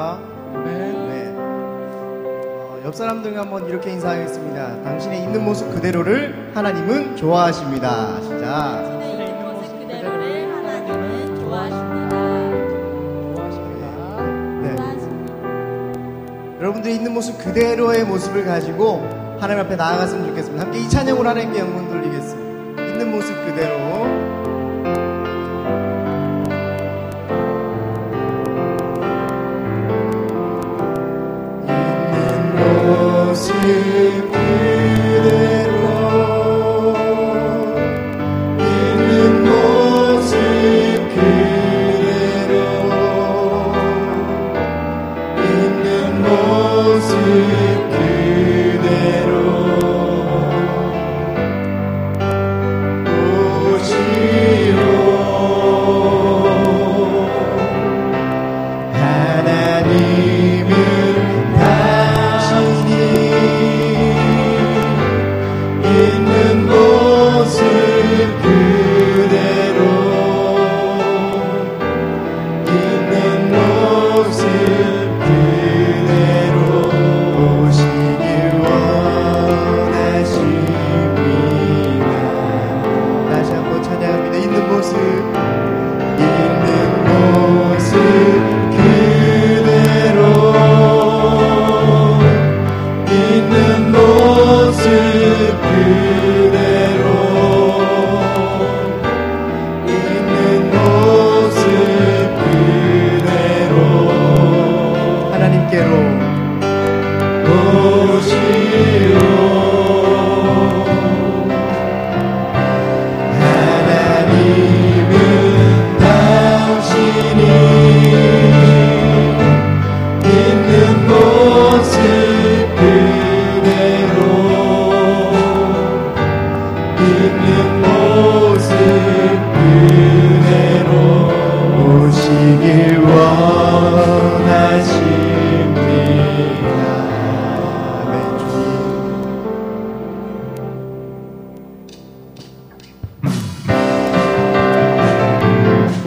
[0.00, 1.34] 네.
[1.36, 4.84] 어, 옆 사람들과 한번 이렇게 인사하겠습니다.
[4.84, 8.22] 당신의 있는 모습 그대로를 하나님은 좋아하십니다.
[8.22, 8.38] 시작.
[8.38, 12.08] 당신의 있는 모습 그대로를 하나님은 좋아하십니다.
[13.34, 13.90] 좋아하십니다.
[14.62, 14.76] 네.
[14.76, 16.58] 좋아하십니다.
[16.60, 19.00] 여러분들이 있는 모습 그대로의 모습을 가지고
[19.40, 20.64] 하나님 앞에 나아갔으면 좋겠습니다.
[20.64, 22.84] 함께 이 찬양으로 하나님께 영광 돌리겠습니다.
[22.84, 24.17] 있는 모습 그대로.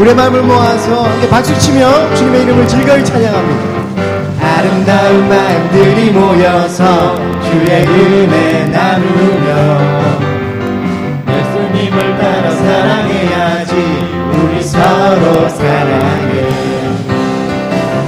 [0.00, 3.80] 우리의 마음을 모아서 함께 박수치며 주님의 이름을 즐거이 찬양합니다.
[4.40, 9.50] 아름다운 마음들이 모여서 주의 은혜 나누며
[11.28, 13.74] 예수님을 따라 사랑해야지
[14.32, 16.48] 우리 서로 사랑해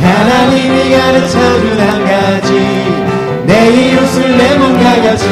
[0.00, 2.50] 하나님이 가르쳐준 한 가지
[3.46, 5.26] 내 이웃을 내 몸과 같이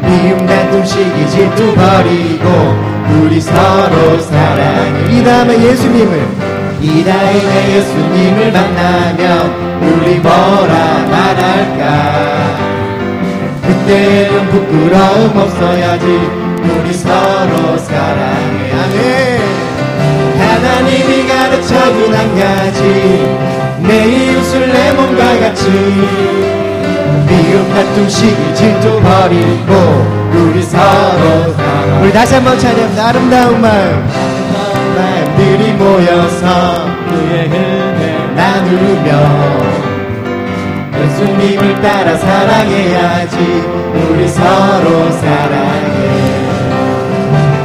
[0.00, 5.10] 미움 다툼 시기 질투 버리고 우리 서로 사랑해.
[5.10, 6.26] 이 다음에 예수님을.
[6.80, 11.84] 이 다음에 예수님을 만나면 우리 뭐라 말할까?
[13.62, 16.04] 그때는 부끄러움 없어야지
[16.62, 18.72] 우리 서로 사랑해.
[18.72, 19.40] 아멘.
[20.38, 22.80] 하나님이 가르쳐준 한 가지.
[23.80, 25.64] 내 이웃을 내 몸과 같이.
[27.26, 30.43] 미움 다툼 시기 질투 버리고 사랑
[32.14, 33.08] 다시 한번 찬양합니다.
[33.08, 34.08] 아름다운 마음.
[34.96, 39.08] 마음들이 모여서 그의 은혜 나누며
[40.96, 43.36] 예수님을 따라 사랑해야지
[43.94, 46.44] 우리 서로 사랑해.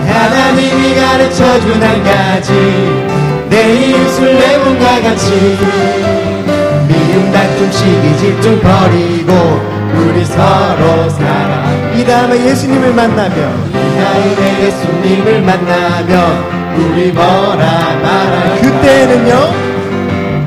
[0.07, 2.51] 하나님이 가르쳐준 한 가지
[3.51, 5.57] 내 이웃을 내 몸과 같이
[6.87, 9.31] 미움 다툼 시기 질투 버리고
[9.93, 11.93] 우리 서로 사랑.
[11.95, 13.68] 이 다음에 예수님을 만나면
[13.99, 19.33] 이 다음에 예수님을 만나면 우리 뭐라 말할 그때는요?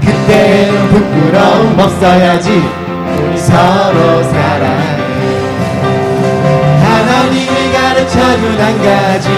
[0.01, 2.63] 그때는 부끄러움 없어야지
[3.19, 5.03] 우리 서로 사랑해.
[6.83, 9.29] 하나님이 가르쳐준 한 가지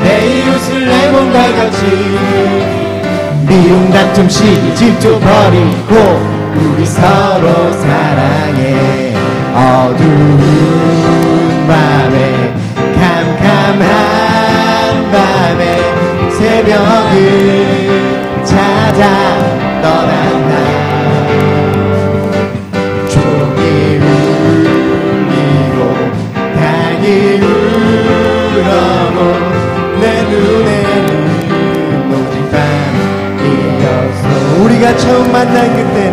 [0.00, 1.80] 내 이웃을 내 몸과 같이
[3.46, 5.94] 미움 다툼 시기 질투 버리고
[6.56, 9.14] 우리 서로 사랑해.
[9.54, 10.81] 어두운
[13.72, 15.62] 캄캄한 밤에
[16.30, 17.16] 새벽을
[18.44, 19.00] 찾아
[19.80, 20.52] 떠난다.
[23.08, 23.60] 종이
[24.58, 25.76] 울리고
[26.54, 27.06] 닭이
[28.60, 29.18] 울어도
[30.00, 31.10] 내 눈에는
[32.12, 34.22] 오직 밤이었어
[34.64, 36.11] 우리가 처음 만난 그때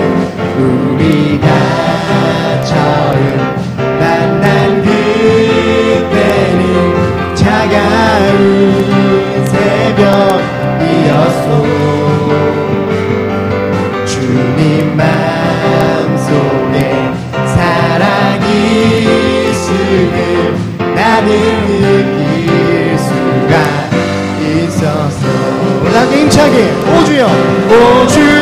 [27.69, 28.38] 过去。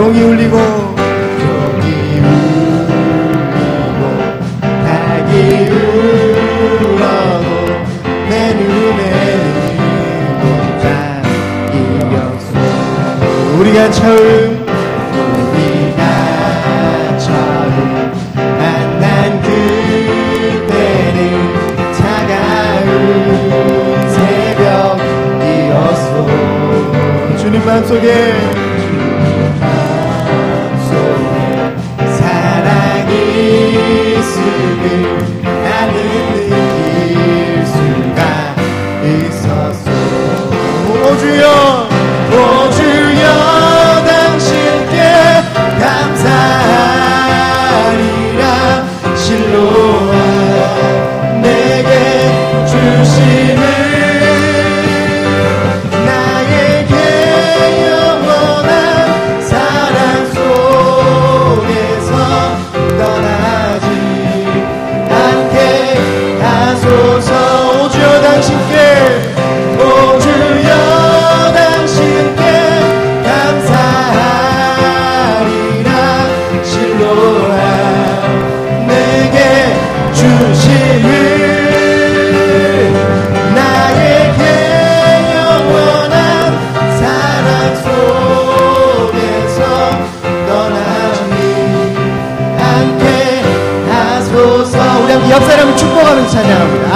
[0.00, 0.56] 종이 울리고.
[0.56, 1.86] 종이
[2.24, 4.00] 울리고
[4.62, 5.32] 닭이
[6.88, 7.46] 울어도
[8.30, 9.44] 내 눈에는
[12.00, 12.52] 못자이었소
[13.58, 14.16] 우리가 처음
[15.52, 16.00] 우리가
[17.18, 17.70] 처음
[18.32, 21.18] 만난 그때는
[21.92, 22.88] 차가운
[24.88, 26.08] 새벽이었소.
[27.36, 28.08] 주님 맘속에
[28.46, 28.59] 마음속에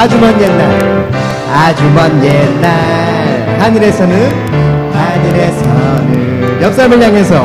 [0.04, 1.08] 아주 먼 옛날
[1.50, 3.58] 아주 먼 옛날.
[3.58, 7.42] 하늘에서는 하늘에서는 옆 사람을 향해서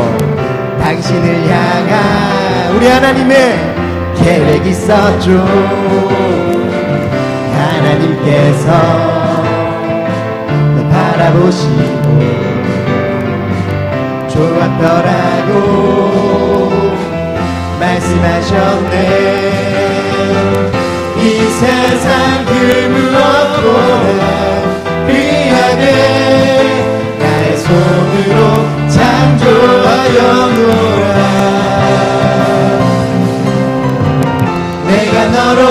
[0.81, 3.73] 당신을 향한 우리 하나님의
[4.17, 5.39] 계획이 있었죠.
[7.53, 8.67] 하나님께서
[10.75, 12.07] 너 바라보시고
[14.27, 15.53] 좋았더라고
[17.79, 19.58] 말씀하셨네
[21.21, 22.51] 이 세상 그
[22.93, 24.21] 무엇보다
[25.07, 25.83] 귀하게
[27.19, 28.37] 나의 손으로
[28.87, 29.59] 창조하였노라.
[34.87, 35.61] 내가 너로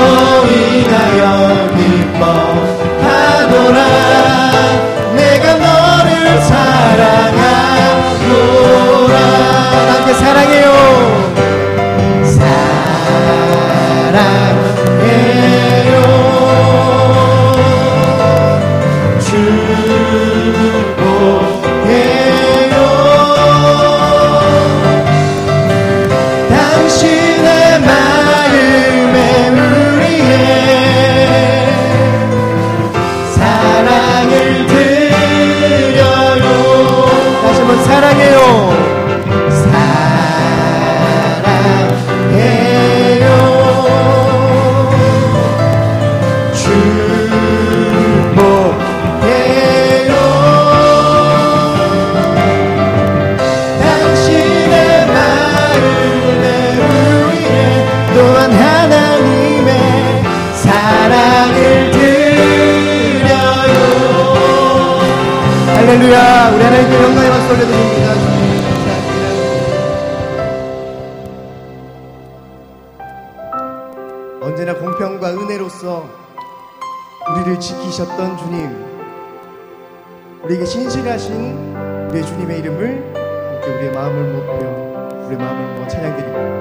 [65.99, 68.07] 할렐루야 우리 하나님께 영광의 박수 올려드립니다
[74.41, 76.09] 언제나 공평과 은혜로서
[77.33, 78.71] 우리를 지키셨던 주님
[80.45, 81.75] 우리에게 신실하신
[82.11, 86.58] 우리의 주님의 이름을 함께 우리의 마음을 높여 우리의 마음을 모아 찬양드립니다.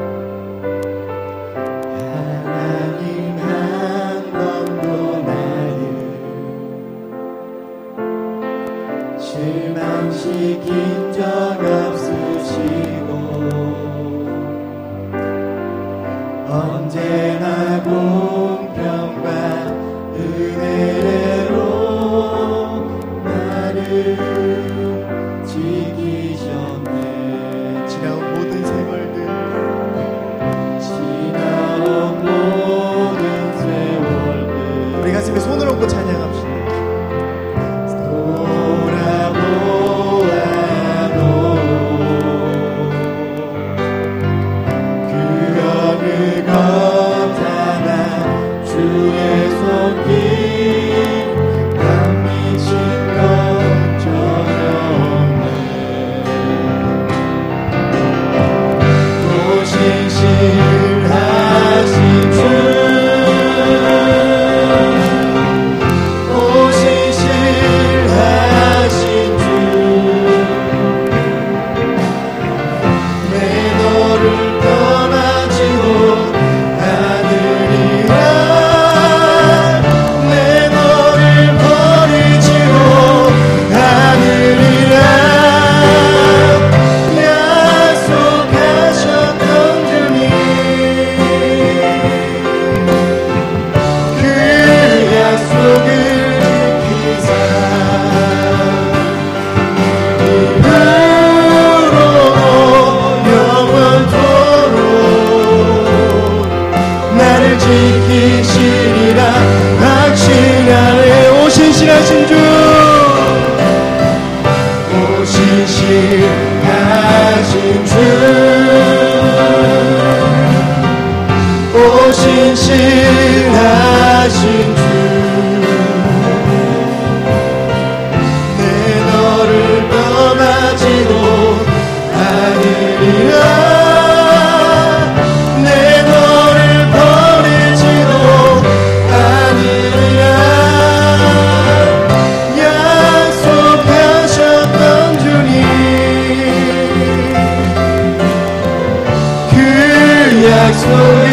[150.77, 151.26] 약속